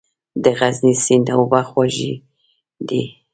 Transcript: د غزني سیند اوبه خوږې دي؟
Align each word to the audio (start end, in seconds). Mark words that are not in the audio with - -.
د 0.43 0.45
غزني 0.59 0.93
سیند 1.03 1.27
اوبه 1.37 1.61
خوږې 1.69 2.13
دي؟ 2.87 3.03